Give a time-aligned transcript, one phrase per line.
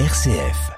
[0.00, 0.72] RCF.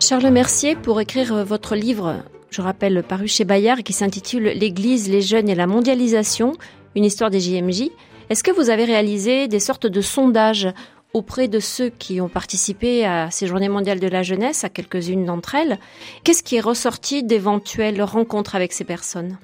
[0.00, 5.20] Charles Mercier, pour écrire votre livre, je rappelle, paru chez Bayard, qui s'intitule L'Église, les
[5.20, 6.54] jeunes et la mondialisation,
[6.96, 7.90] une histoire des JMJ,
[8.30, 10.68] est-ce que vous avez réalisé des sortes de sondages
[11.14, 15.24] auprès de ceux qui ont participé à ces journées mondiales de la jeunesse, à quelques-unes
[15.24, 15.78] d'entre elles
[16.24, 19.38] Qu'est-ce qui est ressorti d'éventuelles rencontres avec ces personnes?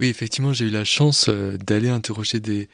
[0.00, 2.68] Oui, effectivement, j'ai eu la chance euh, d'aller interroger des,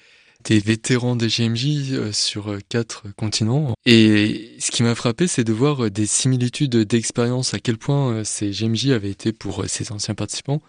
[0.48, 3.74] vétérans des GMJ euh, sur euh, quatre continents.
[3.86, 8.50] Et ce qui m'a frappé, c'est de voir des similitudes d'expérience, à quel point ces
[8.50, 10.60] GMJ avaient été pour ces anciens participants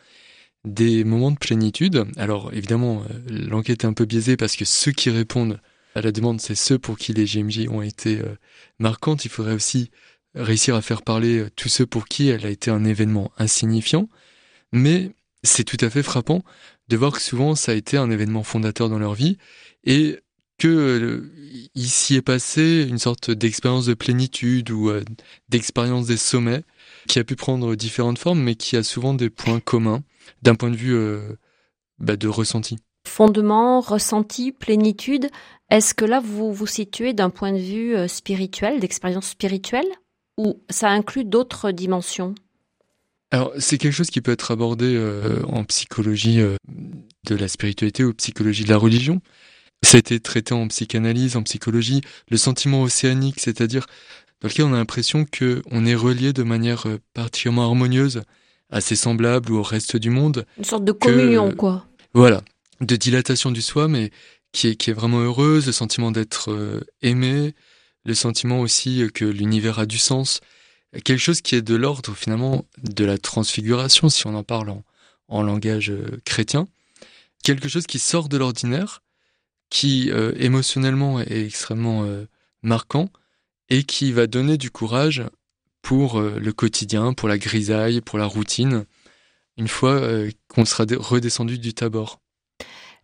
[0.66, 2.06] des moments de plénitude.
[2.16, 5.60] Alors évidemment, l'enquête est un peu biaisée parce que ceux qui répondent
[5.96, 8.36] à la demande, c'est ceux pour qui les GMJ ont été euh,
[8.80, 9.26] marquantes.
[9.26, 9.92] Il faudrait aussi
[10.36, 14.10] réussir à faire parler euh, tous ceux pour qui elle a été un événement insignifiant.
[14.72, 15.12] Mais
[15.44, 16.44] c'est tout à fait frappant
[16.88, 19.38] de voir que souvent ça a été un événement fondateur dans leur vie
[19.84, 20.20] et
[20.58, 24.92] que euh, s'y est passé une sorte d'expérience de plénitude ou
[25.50, 26.64] d'expérience des sommets
[27.08, 30.04] qui a pu prendre différentes formes mais qui a souvent des points communs
[30.42, 30.96] d'un point de vue
[32.00, 32.78] bah, de ressenti.
[33.16, 35.30] Fondement, ressenti, plénitude,
[35.70, 39.86] est-ce que là vous vous situez d'un point de vue euh, spirituel, d'expérience spirituelle,
[40.40, 42.34] ou ça inclut d'autres dimensions?
[43.30, 46.56] Alors, c'est quelque chose qui peut être abordé euh, en psychologie euh,
[47.28, 49.22] de la spiritualité ou psychologie de la religion.
[49.84, 53.86] Ça a été traité en psychanalyse, en psychologie, le sentiment océanique, c'est-à-dire
[54.42, 58.24] dans lequel on a l'impression que on est relié de manière particulièrement harmonieuse
[58.72, 60.48] à ses semblables ou au reste du monde.
[60.58, 61.86] Une sorte de communion, quoi.
[62.16, 62.42] Voilà,
[62.86, 64.12] de dilatation du soi, mais
[64.52, 67.56] qui est, qui est vraiment heureuse, le sentiment d'être euh, aimé,
[68.06, 70.42] le sentiment aussi que l'univers a du sens,
[71.04, 74.84] quelque chose qui est de l'ordre finalement de la transfiguration, si on en parle en,
[75.28, 76.68] en langage euh, chrétien,
[77.44, 79.02] quelque chose qui sort de l'ordinaire,
[79.70, 82.06] qui euh, émotionnellement est extrêmement
[82.62, 83.10] marquant
[83.70, 85.24] et qui va donner du courage
[85.82, 88.86] pour le quotidien, pour la grisaille, pour la routine,
[89.58, 90.00] une fois
[90.48, 92.23] qu'on sera redescendu du tabord.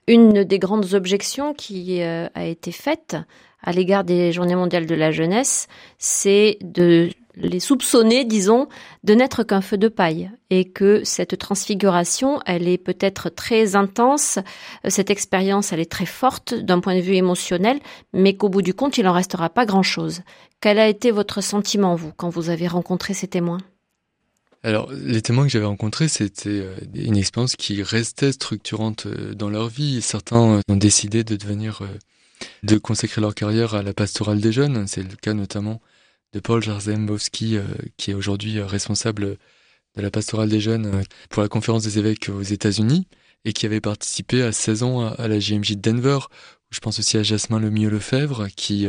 [0.09, 3.15] Une des grandes objections qui euh, a été faite
[3.61, 5.67] à l'égard des Journées mondiales de la jeunesse,
[5.99, 8.67] c'est de les soupçonner, disons,
[9.03, 14.39] de n'être qu'un feu de paille et que cette transfiguration, elle est peut-être très intense,
[14.87, 17.79] cette expérience, elle est très forte d'un point de vue émotionnel,
[18.11, 20.21] mais qu'au bout du compte, il n'en restera pas grand-chose.
[20.59, 23.59] Quel a été votre sentiment, vous, quand vous avez rencontré ces témoins?
[24.61, 29.49] Alors, les témoins que j'avais rencontrés, c'était euh, une expérience qui restait structurante euh, dans
[29.49, 30.01] leur vie.
[30.01, 31.81] Certains euh, ont décidé de devenir,
[32.63, 34.85] de consacrer leur carrière à la pastorale des jeunes.
[34.87, 35.81] C'est le cas notamment
[36.33, 37.57] de Paul Jarzembowski,
[37.97, 39.37] qui est aujourd'hui responsable
[39.95, 43.07] de la pastorale des jeunes pour la conférence des évêques aux États-Unis
[43.45, 46.19] et qui avait participé à 16 ans à la JMJ de Denver.
[46.69, 48.87] Je pense aussi à Jasmin Lemieux-Lefebvre, qui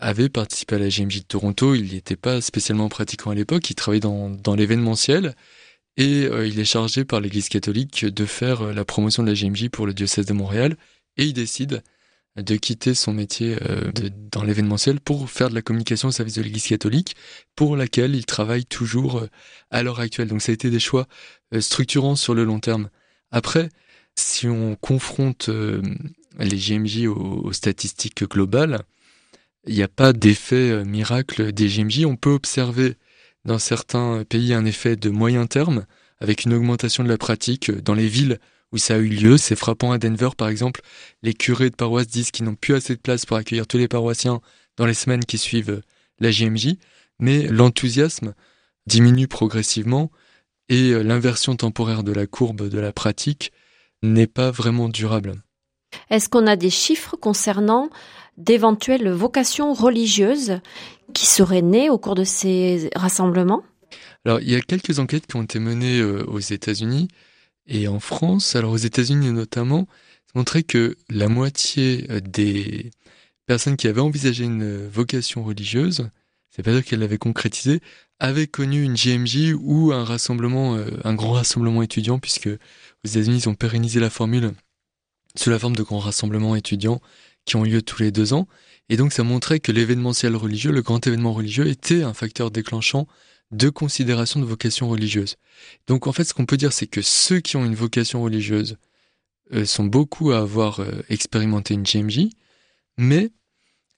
[0.00, 1.74] avait participé à la GMJ de Toronto.
[1.74, 3.68] Il n'était pas spécialement pratiquant à l'époque.
[3.70, 5.34] Il travaillait dans, l'événementiel.
[5.96, 9.34] Et euh, il est chargé par l'Église catholique de faire euh, la promotion de la
[9.34, 10.76] GMJ pour le diocèse de Montréal.
[11.16, 11.82] Et il décide
[12.36, 13.90] de quitter son métier euh,
[14.30, 17.16] dans l'événementiel pour faire de la communication au service de l'Église catholique,
[17.56, 19.26] pour laquelle il travaille toujours
[19.70, 20.28] à l'heure actuelle.
[20.28, 21.08] Donc ça a été des choix
[21.58, 22.90] structurants sur le long terme.
[23.32, 23.70] Après,
[24.14, 25.50] si on confronte
[26.38, 28.84] les GMJ aux statistiques globales,
[29.68, 32.04] il n'y a pas d'effet euh, miracle des GMJ.
[32.06, 32.96] On peut observer
[33.44, 35.86] dans certains pays un effet de moyen terme
[36.20, 38.38] avec une augmentation de la pratique dans les villes
[38.72, 39.36] où ça a eu lieu.
[39.36, 40.80] C'est frappant à Denver, par exemple.
[41.22, 43.88] Les curés de paroisse disent qu'ils n'ont plus assez de place pour accueillir tous les
[43.88, 44.40] paroissiens
[44.76, 45.82] dans les semaines qui suivent
[46.18, 46.76] la GMJ.
[47.18, 48.34] Mais l'enthousiasme
[48.86, 50.10] diminue progressivement
[50.68, 53.52] et euh, l'inversion temporaire de la courbe de la pratique
[54.02, 55.34] n'est pas vraiment durable.
[56.10, 57.88] Est-ce qu'on a des chiffres concernant
[58.38, 60.60] d'éventuelles vocations religieuses
[61.12, 63.62] qui seraient nées au cours de ces rassemblements?
[64.24, 67.08] Alors, il y a quelques enquêtes qui ont été menées euh, aux États-Unis
[67.66, 68.56] et en France.
[68.56, 69.86] Alors, aux États-Unis notamment,
[70.34, 72.90] montré que la moitié euh, des
[73.46, 76.08] personnes qui avaient envisagé une vocation religieuse,
[76.50, 77.80] c'est pas dire qu'elles l'avaient concrétisé,
[78.20, 83.42] avaient connu une GMJ ou un rassemblement, euh, un grand rassemblement étudiant, puisque aux États-Unis,
[83.44, 84.52] ils ont pérennisé la formule
[85.36, 87.00] sous la forme de grands rassemblements étudiants
[87.48, 88.46] qui ont lieu tous les deux ans.
[88.90, 93.08] Et donc ça montrait que l'événementiel religieux, le grand événement religieux, était un facteur déclenchant
[93.50, 95.36] de considération de vocation religieuse.
[95.86, 98.76] Donc en fait, ce qu'on peut dire, c'est que ceux qui ont une vocation religieuse
[99.54, 102.28] euh, sont beaucoup à avoir euh, expérimenté une GMJ,
[102.98, 103.30] mais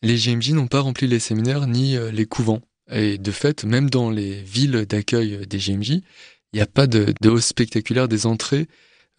[0.02, 2.62] les GMJ n'ont pas rempli les séminaires ni euh, les couvents.
[2.92, 7.12] Et de fait, même dans les villes d'accueil des GMJ, il n'y a pas de,
[7.20, 8.68] de, hausse spectaculaire des entrées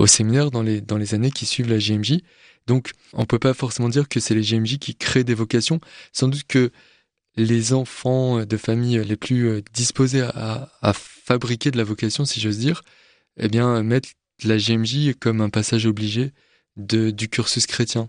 [0.02, 2.22] au séminaire dans les, dans les années qui suivent la JMJ.
[2.66, 5.80] Donc, on peut pas forcément dire que c'est les JMJ qui créent des vocations.
[6.12, 6.72] Sans doute que
[7.38, 12.58] les enfants de familles les plus euh, disposés à, fabriquer de la vocation, si j'ose
[12.58, 12.82] dire,
[13.38, 14.14] eh bien, mettent
[14.44, 16.32] la JMJ comme un passage obligé
[16.78, 18.08] du cursus chrétien.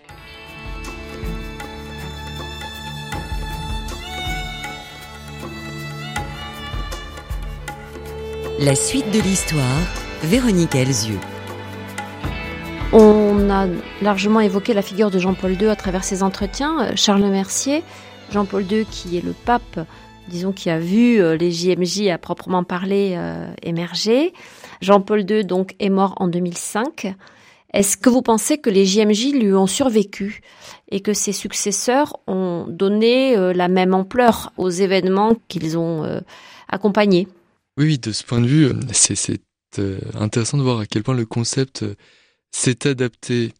[8.58, 9.82] La suite de l'histoire,
[10.22, 11.18] Véronique Elzieux.
[13.42, 13.66] On a
[14.02, 16.94] largement évoqué la figure de Jean-Paul II à travers ses entretiens.
[16.94, 17.82] Charles Mercier,
[18.30, 19.80] Jean-Paul II qui est le pape,
[20.28, 24.32] disons, qui a vu euh, les JMJ à proprement parler euh, émerger.
[24.80, 27.16] Jean-Paul II donc est mort en 2005.
[27.72, 30.40] Est-ce que vous pensez que les JMJ lui ont survécu
[30.92, 36.22] et que ses successeurs ont donné euh, la même ampleur aux événements qu'ils ont
[36.68, 37.26] accompagnés?
[37.76, 39.16] Oui, de ce point de vue, c'est
[39.78, 41.94] euh, intéressant de voir à quel point le concept euh,
[42.52, 43.52] s'est adapté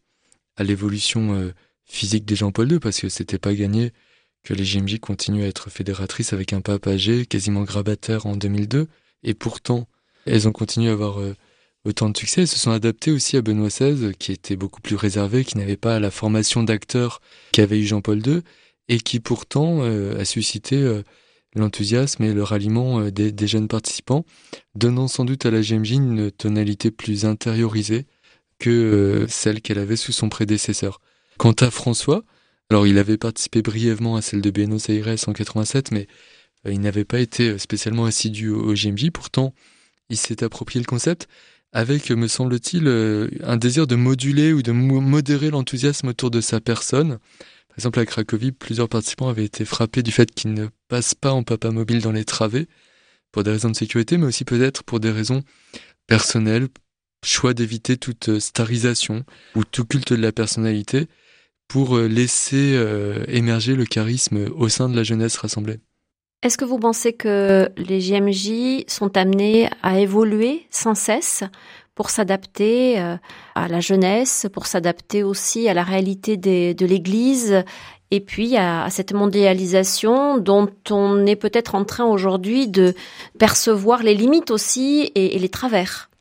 [0.55, 1.51] à l'évolution euh,
[1.85, 3.91] physique des Jean-Paul II, parce que c'était pas gagné
[4.43, 8.87] que les JMJ continuent à être fédératrices avec un pape âgé, quasiment grabataire en 2002,
[9.23, 9.87] et pourtant,
[10.25, 11.19] elles ont continué à avoir
[11.85, 12.41] autant de succès.
[12.41, 15.77] Elles se sont adaptées aussi à Benoît XVI, qui était beaucoup plus réservé, qui n'avait
[15.77, 17.21] pas la formation d'acteur
[17.53, 18.41] qu'avait eu Jean-Paul II,
[18.89, 21.01] et qui pourtant a suscité
[21.55, 24.25] l'enthousiasme et le ralliement euh, des, jeunes participants,
[24.75, 28.05] donnant sans doute à la GMJ une tonalité plus intériorisée
[28.59, 30.99] que euh, celle qu'elle avait sous son prédécesseur.
[31.37, 32.23] Quant à François,
[32.69, 36.07] alors il avait participé brièvement à celle de Buenos Aires en 87, mais
[36.65, 39.53] euh, il n'avait pas été spécialement assidu au, GMJ, pourtant
[40.09, 41.27] il s'est approprié le concept
[41.75, 42.87] avec, me semble-t-il,
[43.43, 47.17] un désir de moduler ou de modérer l'enthousiasme autour de sa personne,
[47.73, 51.31] par exemple, à Cracovie, plusieurs participants avaient été frappés du fait qu'ils ne passent pas
[51.31, 52.67] en papa mobile dans les travées,
[53.31, 55.41] pour des raisons de sécurité, mais aussi peut-être pour des raisons
[56.05, 56.67] personnelles,
[57.23, 59.23] choix d'éviter toute euh, starisation
[59.55, 61.07] ou tout culte de la personnalité,
[61.67, 65.79] pour euh, laisser euh, émerger le charisme au sein de la jeunesse rassemblée.
[66.43, 71.43] Est-ce que vous pensez que les JMJ sont amenés à évoluer sans cesse
[71.95, 77.63] pour s'adapter à la jeunesse, pour s'adapter aussi à la réalité de l'Église
[78.13, 82.93] et puis à, cette mondialisation dont on est peut-être en train aujourd'hui de
[83.39, 86.11] percevoir les limites aussi et, les travers?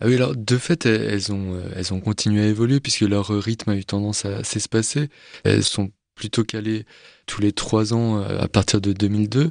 [0.00, 3.28] Ah oui, alors de fait, elles ont, euh, elles ont continué à évoluer puisque leur
[3.28, 5.08] rythme a eu tendance à s'espacer.
[5.44, 6.86] Elles sont plutôt calées
[7.26, 9.50] tous les trois ans euh, à partir de 2002.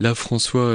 [0.00, 0.74] Là, François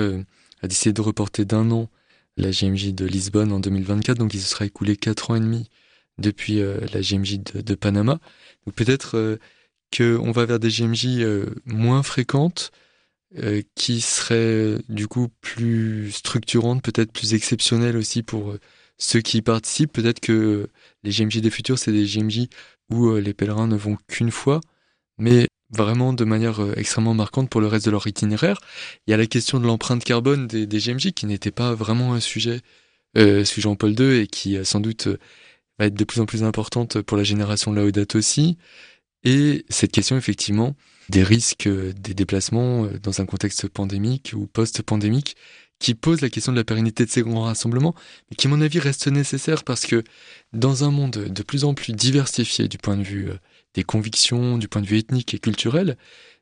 [0.61, 1.89] a décidé de reporter d'un an
[2.37, 5.69] la GMJ de Lisbonne en 2024, donc il se sera écoulé quatre ans et demi
[6.17, 8.19] depuis euh, la GMJ de, Panama.
[8.65, 9.37] Donc peut-être euh,
[9.95, 12.71] qu'on va vers des GMJ euh, moins fréquentes,
[13.75, 18.55] qui seraient du coup plus structurantes, peut-être plus exceptionnelles aussi pour
[18.97, 19.93] ceux qui y participent.
[19.93, 20.69] Peut-être que
[21.03, 22.47] les GMJ des futurs, c'est des GMJ
[22.91, 24.61] où les pèlerins ne vont qu'une fois,
[25.17, 28.59] mais vraiment de manière euh, extrêmement marquante pour le reste de leur itinéraire.
[29.07, 32.13] Il y a la question de l'empreinte carbone des, des, GMJ qui n'était pas vraiment
[32.13, 32.61] un sujet
[33.17, 35.17] euh, sous Jean-Paul II et qui euh, sans doute euh,
[35.79, 38.57] va être de plus en plus importante pour la génération de aussi.
[39.23, 40.75] Et cette question effectivement
[41.09, 45.35] des risques des déplacements dans un contexte pandémique ou post-pandémique
[45.79, 47.95] qui pose la question de la pérennité de ces grands rassemblements,
[48.29, 50.03] mais qui à mon avis reste nécessaire parce que
[50.53, 53.29] dans un monde de plus en plus diversifié du point de vue
[53.73, 55.97] des convictions du point de vue ethnique et culturel,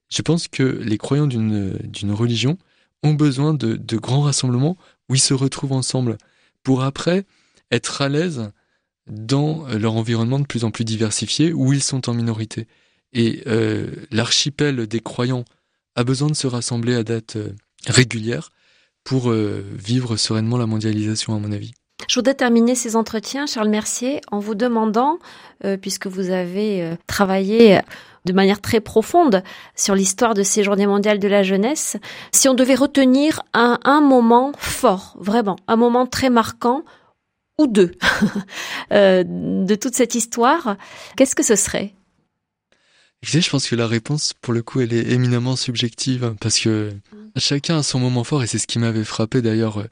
[0.10, 2.58] je pense que les croyants d'une, religion
[3.02, 4.78] ont besoin de, de grands rassemblements
[5.10, 6.18] où ils se retrouvent ensemble
[6.62, 7.26] pour après
[7.72, 8.52] être à l'aise
[9.08, 12.68] dans leur environnement de plus en plus diversifié où ils sont en minorité.
[13.12, 15.46] Et euh, l'archipel des croyants
[15.96, 17.50] a besoin de se rassembler à date euh,
[17.86, 18.50] régulière
[19.04, 21.74] pour euh, vivre sereinement la mondialisation, à mon avis.
[22.08, 25.20] Je voudrais terminer ces entretiens, Charles Mercier, en vous demandant,
[25.64, 27.80] euh, puisque vous avez euh, travaillé
[28.26, 29.44] de manière très profonde
[29.76, 31.98] sur l'histoire de ces journées mondiales de la jeunesse,
[32.32, 36.84] si on devait retenir un, un moment fort, vraiment, un moment très marquant,
[37.58, 37.92] ou deux,
[38.92, 40.78] euh, de toute cette histoire,
[41.16, 41.94] qu'est-ce que ce serait?
[43.22, 46.92] Je pense que la réponse, pour le coup, elle est éminemment subjective, parce que
[47.38, 49.84] chacun a son moment fort, et c'est ce qui m'avait frappé d'ailleurs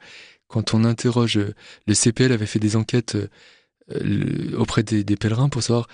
[0.52, 1.54] quand on interroge, euh,
[1.86, 3.16] le CPL avait fait des enquêtes
[3.90, 5.88] euh, auprès des, pèlerins pour savoir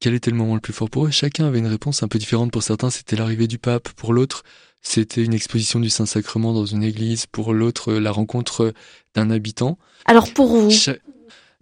[0.00, 1.10] quel était le moment le plus fort pour eux.
[1.10, 2.50] Chacun avait une réponse un peu différente.
[2.50, 3.90] Pour certains, c'était l'arrivée du pape.
[3.90, 4.42] Pour l'autre,
[4.80, 7.26] c'était une exposition du Saint-Sacrement dans une église.
[7.26, 8.72] Pour l'autre, la rencontre
[9.14, 9.78] d'un habitant.
[10.06, 10.70] Alors pour vous?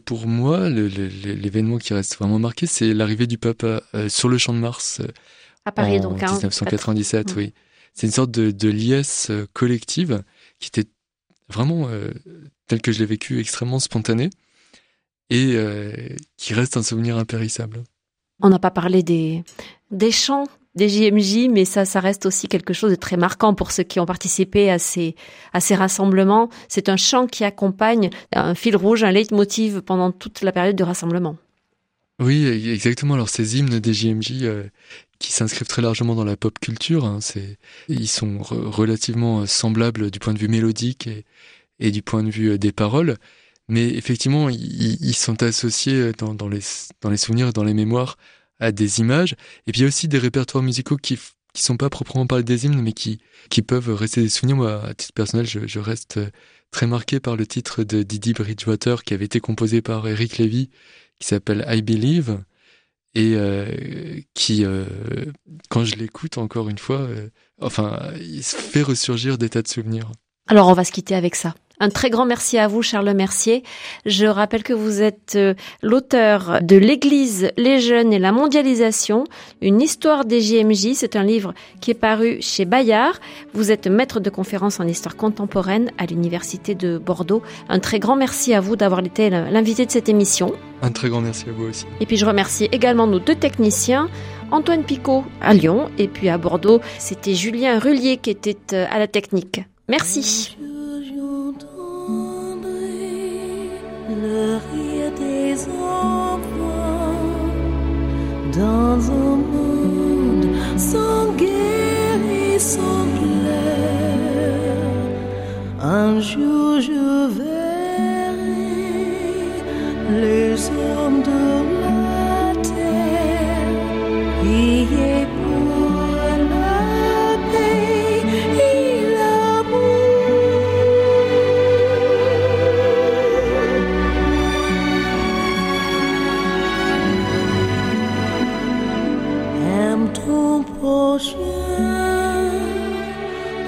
[0.06, 4.54] Pour moi, l'événement qui reste vraiment marqué, c'est l'arrivée du pape euh, sur le champ
[4.54, 5.02] de Mars.
[5.66, 6.22] à Paris, en donc.
[6.22, 7.52] 1997, hein, oui.
[7.94, 10.22] C'est une sorte de, de liesse collective
[10.58, 10.88] qui était
[11.48, 11.88] vraiment
[12.66, 14.30] tel que je l'ai vécu, extrêmement spontané
[15.28, 15.56] et
[16.36, 17.82] qui reste un souvenir impérissable.
[18.40, 19.44] On n'a pas parlé des,
[19.90, 23.72] des chants des JMJ, mais ça, ça reste aussi quelque chose de très marquant pour
[23.72, 25.16] ceux qui ont participé à ces,
[25.52, 26.48] à ces rassemblements.
[26.68, 30.84] C'est un chant qui accompagne un fil rouge, un leitmotiv pendant toute la période de
[30.84, 31.36] rassemblement.
[32.20, 33.14] Oui, exactement.
[33.14, 34.64] Alors ces hymnes des JMJ euh,
[35.20, 37.58] qui s'inscrivent très largement dans la pop culture, hein, c'est,
[37.88, 41.08] ils sont relativement semblables du point de vue mélodique
[41.78, 43.16] et, du point de vue euh, des paroles.
[43.68, 46.60] Mais effectivement, ils, sont associés dans, dans, les,
[47.02, 48.16] dans les souvenirs dans les mémoires
[48.58, 49.34] à des images.
[49.66, 51.16] Et puis il y a aussi des répertoires musicaux qui
[51.52, 53.18] qui sont pas proprement parlés des hymnes, mais qui
[53.66, 54.56] peuvent rester des souvenirs.
[54.56, 56.30] Moi, à titre personnel, je, je reste euh,
[56.70, 60.70] très marqué par le titre de Didi Bridgewater qui avait été composé par Eric Levy,
[61.18, 62.38] qui s'appelle I Believe
[63.14, 63.66] et euh,
[64.34, 64.84] qui, euh,
[65.68, 67.28] quand je l'écoute encore une fois, euh,
[67.60, 70.10] enfin, il fait ressurgir des tas de souvenirs.
[70.48, 71.54] Alors on va se quitter avec ça.
[71.82, 73.62] Un très grand merci à vous, Charles Mercier.
[74.04, 75.38] Je rappelle que vous êtes
[75.80, 79.24] l'auteur de L'Église, les jeunes et la mondialisation,
[79.62, 80.92] une histoire des JMJ.
[80.92, 83.18] C'est un livre qui est paru chez Bayard.
[83.54, 87.42] Vous êtes maître de conférence en histoire contemporaine à l'Université de Bordeaux.
[87.70, 90.52] Un très grand merci à vous d'avoir été l'invité de cette émission.
[90.82, 91.86] Un très grand merci à vous aussi.
[92.00, 94.08] Et puis je remercie également nos deux techniciens.
[94.50, 98.98] Antoine Picot à Lyon et puis à Bordeaux, c'était Julien Rullier qui était euh, à
[98.98, 99.62] la technique.
[99.88, 100.56] Merci.
[104.22, 107.14] le rire des enfants
[108.52, 110.46] dans un monde
[110.76, 114.80] sans guerre et sans pleurs.
[115.80, 117.59] Un jour je verrai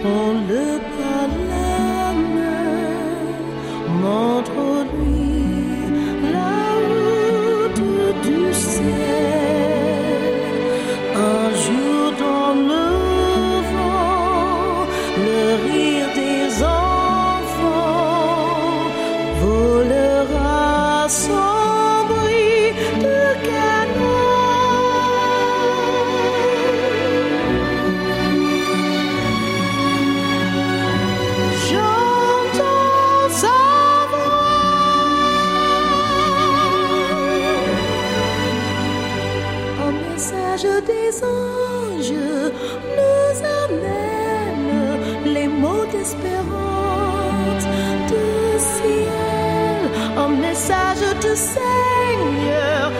[0.02, 2.62] prends-le par la main,
[22.08, 22.72] bruit
[23.04, 24.22] de canon.
[31.68, 33.28] J'entends
[40.12, 42.16] message des anges
[42.96, 47.66] nous amène les mots d'espérance.
[50.22, 52.92] un message de Seigneur.